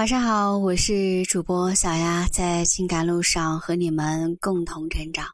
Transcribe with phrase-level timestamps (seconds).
[0.00, 5.26] 晚上好，我是主播小丫，在情感路上和你们共同成长。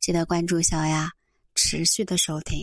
[0.00, 1.12] 记得关注小丫，
[1.54, 2.58] 持续的收听，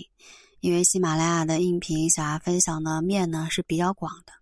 [0.60, 4.34] 因为喜马拉雅的音频小丫分享的面呢是比较广的。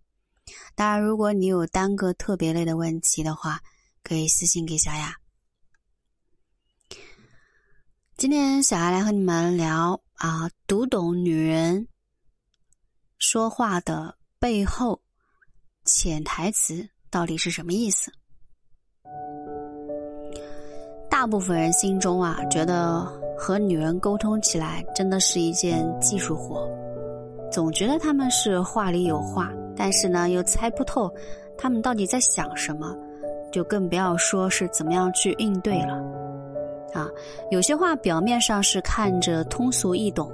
[0.74, 3.60] 当然，如果你有单个特别类的问题的话，
[4.02, 5.14] 可以私信给小丫。
[8.16, 11.86] 今天小丫来和你们聊啊，读懂女人
[13.18, 15.02] 说话的背后。
[15.86, 18.10] 潜台词到底是什么意思？
[21.08, 23.06] 大部分人心中啊，觉得
[23.38, 26.68] 和女人沟通起来真的是一件技术活，
[27.52, 31.08] 总觉得他们是话里有话，但是呢，又猜不透
[31.56, 32.92] 他们到底在想什么，
[33.52, 35.94] 就更不要说是怎么样去应对了。
[36.94, 37.08] 啊，
[37.52, 40.28] 有些话表面上是看着通俗易懂。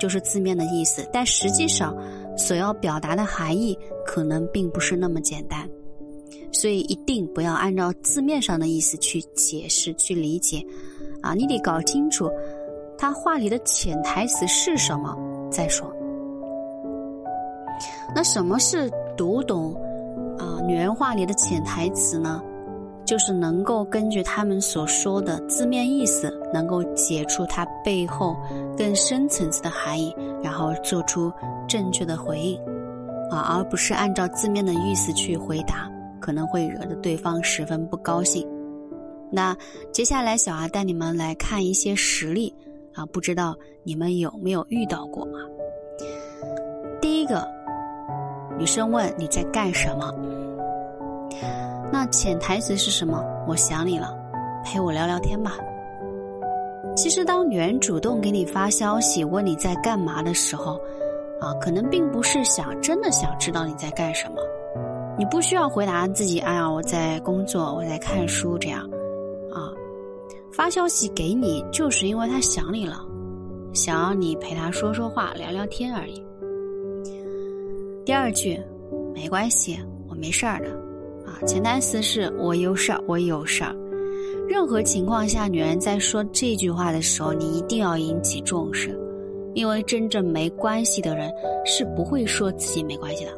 [0.00, 1.92] 就是字面的意思，但实际上
[2.36, 5.68] 所要表达的含义可能并不是那么简单，
[6.58, 10.60] 所以一定不要按照字面上的意思去解释、去理解，
[11.22, 12.28] 啊，你得搞清楚
[12.98, 15.16] 他话里的潜台词是什么
[15.52, 15.88] 再说。
[18.12, 19.72] 那什么是读懂
[20.36, 22.42] 啊女人话里的潜台词呢？
[23.04, 28.36] 就是能够根据他们所说的字面意思，能够解出它背后
[28.76, 31.32] 更深层次的含义，然后做出
[31.68, 32.60] 正确的回应，
[33.30, 38.46] 啊，而不是按照字面的意思去回答，可能会惹得对方十分不高兴。
[39.30, 39.56] 那
[39.92, 42.54] 接下来，小阿带你们来看一些实例，
[42.94, 45.38] 啊，不知道你们有没有遇到过啊？
[47.00, 47.46] 第一个，
[48.58, 50.12] 女生问你在干什么？
[51.92, 53.22] 那潜台词是什么？
[53.46, 54.16] 我想你了，
[54.64, 55.56] 陪我聊聊天吧。
[56.96, 60.80] 其实，当女人主动给你发消息问你在干嘛的时候，
[61.40, 64.36] 啊，可能并不是想真的想知道你在干什么。
[65.18, 68.88] 你不需要回答自己，哎呀，我在工作，我在看书，这样，
[69.52, 69.74] 啊，
[70.52, 73.04] 发消息给你就是因为他想你了，
[73.74, 76.22] 想要你陪他说说话、聊聊天而已。
[78.04, 78.58] 第二句，
[79.12, 79.76] 没关系，
[80.08, 80.68] 我没事儿的。
[81.26, 83.74] 啊潜台词是我有事儿，我有事儿。
[84.48, 88.96] 任何情况下，女人在说这句话的时候，你一定要引起重视，
[89.52, 91.28] 因为真正没关系的人
[91.66, 93.32] 是不会说自己没关系的。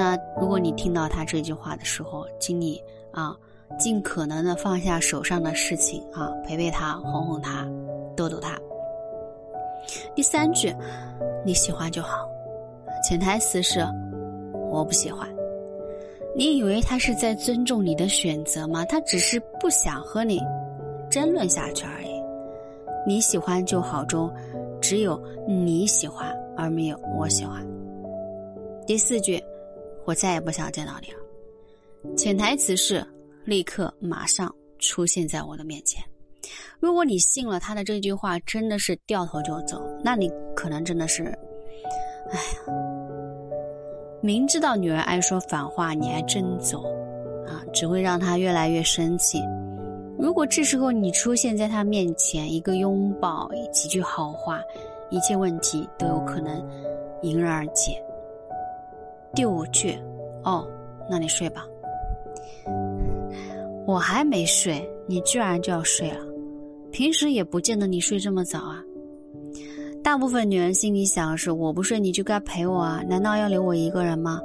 [0.00, 3.36] 那如果你听到他这句话的时候，请你啊，
[3.78, 7.68] 尽可能的放下手上的事情啊，陪陪他，哄哄他，
[8.16, 8.58] 逗逗他。
[10.14, 10.74] 第三句，
[11.44, 12.26] 你喜欢就好。
[13.06, 13.86] 潜台词是
[14.70, 15.28] 我不喜欢。
[16.34, 18.86] 你以为他是在尊重你的选择吗？
[18.86, 20.40] 他只是不想和你
[21.10, 22.08] 争论下去而已。
[23.06, 24.32] 你喜欢就好中，
[24.80, 27.62] 只有你喜欢而没有我喜欢。
[28.86, 29.38] 第四句，
[30.04, 32.16] 我再也不想见到你了。
[32.16, 33.06] 潜台词是
[33.44, 36.02] 立刻马上出现在我的面前。
[36.80, 41.24] 如果你信了他的这句话，真的是掉头就走，那你可能真的是，
[42.30, 42.74] 哎呀。
[44.22, 46.82] 明知道女人爱说反话，你还真走，
[47.46, 49.42] 啊，只会让她越来越生气。
[50.18, 54.60] 如果这时候你出现在她面前，一个拥抱，几句好话，
[55.08, 56.62] 一切问题都有可能
[57.22, 58.02] 迎刃而解。
[59.34, 59.98] 第五句，
[60.44, 60.66] 哦，
[61.08, 61.64] 那你睡吧。
[63.86, 66.18] 我还没睡，你居然就要睡了？
[66.90, 68.82] 平时也不见得你睡这么早啊。
[70.02, 73.02] 大部分女人心里想的是：我不睡你就该陪我啊？
[73.08, 74.40] 难道要留我一个人吗？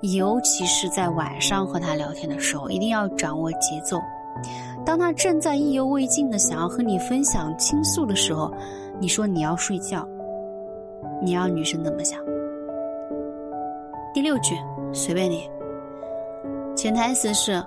[0.00, 4.00] 尤其是在晚上和他聊天的时候，一定要掌握节奏。
[4.84, 8.52] 当他正在意犹未尽的想要和你分享倾诉的时候，
[8.98, 10.08] 你说你要睡觉，
[11.22, 12.18] 你要女生怎么想？
[14.14, 14.54] 第六句，
[14.92, 15.48] 随便你。
[16.76, 17.64] 潜台词是：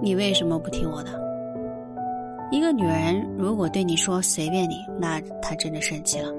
[0.00, 1.10] 你为什么不听我的？
[2.52, 6.32] 一个女人如果对你说随便你，那她真的生气了。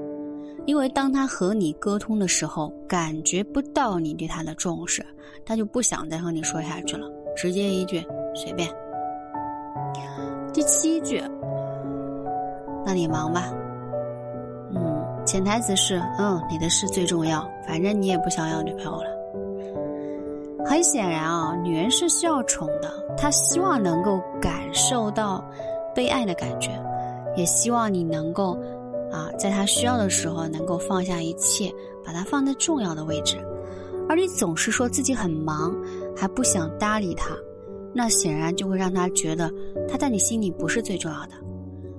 [0.64, 5.04] 因为当她和你沟通的时候，感觉不到你对她的重视，
[5.44, 7.06] 她就不想再和你说下去了，
[7.36, 8.02] 直接一句
[8.34, 8.66] 随便。
[10.54, 11.22] 第七句，
[12.86, 13.52] 那你忙吧。
[14.74, 19.21] 嗯，潜台词是嗯，你的事最重要，反正你也不想要女朋友了。
[20.64, 25.44] 很显然啊，女人是需要宠的，她希望能够感受到
[25.94, 26.70] 被爱的感觉，
[27.36, 28.58] 也希望你能够。
[29.10, 31.70] 啊，在她需要的时候，能够放下一切，
[32.02, 33.36] 把她放在重要的位置，
[34.08, 35.76] 而你总是说自己很忙，
[36.16, 37.36] 还不想搭理他，
[37.92, 39.52] 那显然就会让他觉得
[39.86, 41.32] 他在你心里不是最重要的。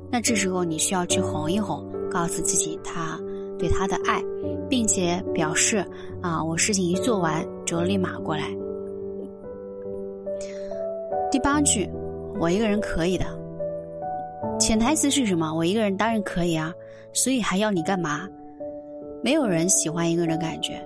[0.10, 3.20] 那这时候你需要去哄一哄，告诉自己他
[3.60, 4.20] 对他的爱，
[4.68, 5.86] 并且表示
[6.20, 8.44] 啊，我事情一做完就立马过来。
[11.32, 11.90] 第八句，
[12.40, 13.26] 我一个人可以的。
[14.60, 15.54] 潜台词是什么？
[15.54, 16.74] 我一个人当然可以啊，
[17.12, 18.30] 所以还要你干嘛？
[19.24, 20.86] 没有人喜欢一个人感觉，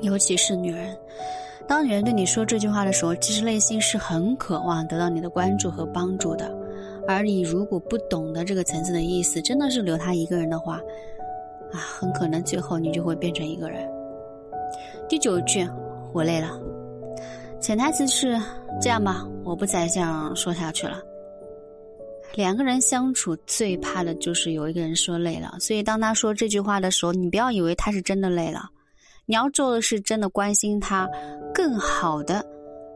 [0.00, 0.96] 尤其是女人。
[1.66, 6.52] 当女人对你说这句话的时候，其实内心是很渴望得到你的关注和帮助的。
[7.06, 10.80] 而你如果不懂得这个层次的意思，真的是留她一个人的话，
[11.72, 13.88] 啊，很可能最后你就会变成一个人。
[15.12, 15.68] 第九句，
[16.14, 16.58] 我累了。
[17.60, 18.40] 潜台词是
[18.80, 21.02] 这样吧，我不再这样说下去了。
[22.34, 28.70] 两个人相处最怕的就是有一个人说累了，所以当他说这句话的时候，你不要以为他是真的累了，
[29.26, 31.06] 你要做的是真的关心他，
[31.52, 32.42] 更好的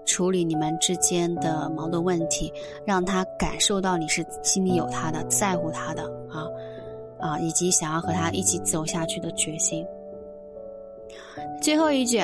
[0.06, 2.50] 处理你们之间的矛盾问题，
[2.86, 6.46] 让他感受到你是心里有他的，在乎他的啊
[7.20, 9.86] 啊，以及想要和他一起走下去的决心。
[11.60, 12.20] 最后一句，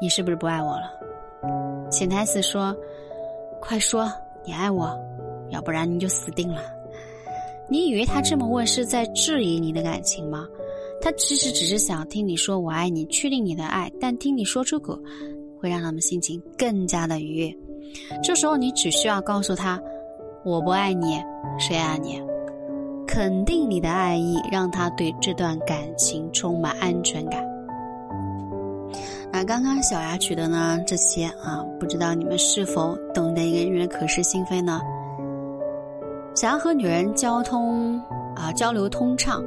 [0.00, 0.90] 你是不是不爱我了？
[1.90, 2.76] 潜台词说，
[3.60, 4.10] 快说
[4.44, 4.98] 你爱我。
[5.50, 6.62] 要不然你就死定了。
[7.68, 10.46] 你以为他这么问是在质疑你的感情吗？
[11.02, 13.90] 他其实只是想听你说我爱你，确定你的爱。
[14.00, 14.96] 但听你说出口，
[15.60, 17.56] 会让他们心情更加的愉悦。
[18.22, 19.80] 这时候你只需要告诉他
[20.44, 21.20] ：“我不爱你，
[21.58, 22.22] 谁爱你？”
[23.08, 27.44] 肯定你的爱意，让他对这段感情充满安全感。
[29.32, 30.78] 那刚刚小牙取的呢？
[30.86, 34.80] 这些啊，不知道你们是否懂得一个人可是心非呢？
[36.34, 37.98] 想要和女人交通
[38.34, 39.42] 啊交流通畅，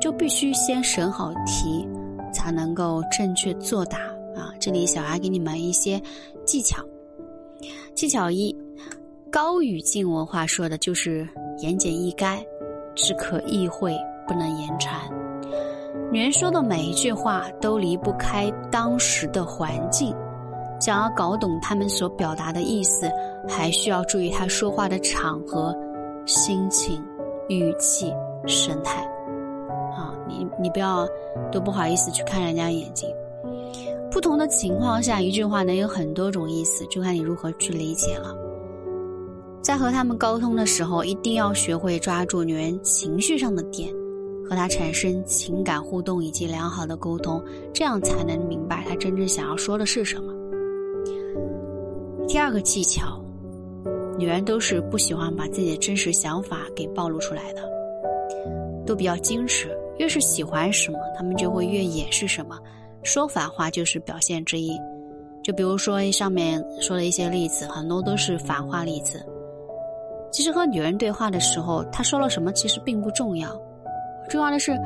[0.00, 1.86] 就必须先审好题，
[2.32, 3.98] 才能够正确作答
[4.36, 4.52] 啊。
[4.58, 6.00] 这里小阿给你们一些
[6.44, 6.84] 技巧。
[7.94, 8.54] 技巧一，
[9.30, 11.26] 高语境文化说的就是
[11.58, 12.44] 言简意赅，
[12.94, 13.96] 只可意会，
[14.26, 15.00] 不能言传。
[16.12, 20.14] 女人说的每一句话都离不开当时的环境，
[20.78, 23.10] 想要搞懂他们所表达的意思，
[23.48, 25.74] 还需要注意她说话的场合。
[26.26, 27.02] 心情、
[27.48, 28.12] 语气、
[28.46, 29.02] 神态，
[29.96, 31.08] 啊，你你不要
[31.50, 33.08] 都不好意思去看人家眼睛。
[34.10, 38.36] 不同的情况下，一句话能有很多种意思，就看你如何去理解了。
[39.62, 43.92] 在和他们沟通的时候，一定要学会抓住女人情绪上的点，
[44.48, 47.42] 和她产生情感互动以及良好的沟通，
[47.72, 50.32] 这样才能明白她真正想要说的是什么。
[52.28, 53.18] 第二个技巧。
[54.18, 57.62] 女人都是不喜欢把自己的真实想法给暴露出来的，
[58.86, 59.76] 都比较矜持。
[59.98, 62.56] 越是喜欢什么，她们就会越掩饰什么，
[63.02, 64.78] 说反话就是表现之一。
[65.42, 69.26] 就比如说上面说的一些例子，很多都是反话例子。
[70.30, 73.50] 其实和女人对话的时候，她说了什么其实并不重要，
[74.28, 74.78] 重要的是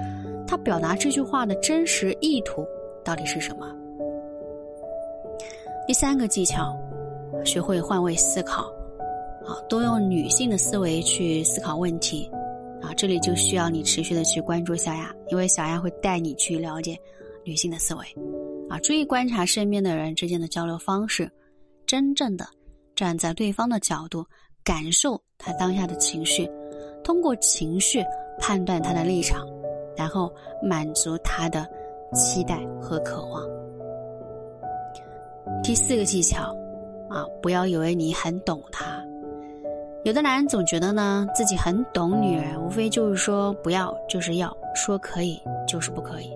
[0.46, 2.66] 他表达这句话的真实意图
[3.04, 3.70] 到底是什么。
[5.86, 6.76] 第三个技巧，
[7.44, 8.72] 学会换位思考。
[9.46, 12.28] 啊，多用女性的思维去思考问题，
[12.82, 16.98] 啊，这里就需要你持续的去关注小雅，因为小雅会带你去了解
[17.44, 18.04] 女性的思维，
[18.68, 21.30] 啊，注意观察身边的人之间的交流方式，
[21.86, 22.44] 真正的
[22.96, 24.26] 站在对方的角度
[24.64, 26.50] 感受他当下的情绪，
[27.04, 28.04] 通过情绪
[28.38, 29.46] 判断他的立场，
[29.96, 31.66] 然后满足他的
[32.12, 33.42] 期待和渴望。
[35.62, 36.55] 第四个技巧，
[37.08, 39.02] 啊，不要以为你很懂他。
[40.05, 46.31] 有的男人总觉得呢自己很懂女人，无非就是说不要就是要，说可以就是不可以，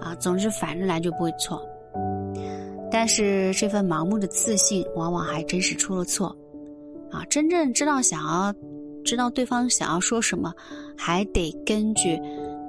[0.00, 1.64] 啊，总之反着来就不会错。
[2.90, 6.36] 但是这份盲目的自信，往往还真是出了错，
[7.10, 8.52] 啊，真正知道想要
[9.04, 10.52] 知道对方想要说什么，
[10.96, 12.20] 还得根据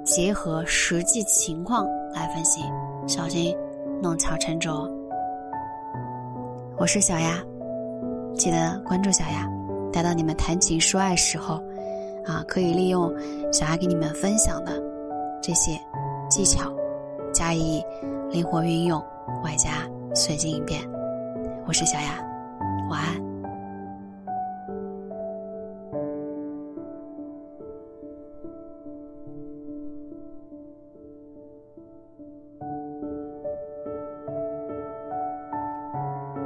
[0.04, 2.62] 结合实际情况来分析，
[3.06, 3.56] 小心
[4.02, 4.90] 弄巧成拙。
[6.76, 7.42] 我是小丫，
[8.34, 9.48] 记得关注小丫。
[9.92, 11.62] 待到你们谈情说爱时候，
[12.26, 13.12] 啊，可以利用
[13.52, 14.82] 小丫给你们分享的
[15.40, 15.78] 这些
[16.28, 16.72] 技巧，
[17.32, 17.80] 加以
[18.30, 19.00] 灵活运用，
[19.44, 20.82] 外加随机应变。
[21.66, 22.20] 我是小丫，
[22.90, 23.33] 晚安。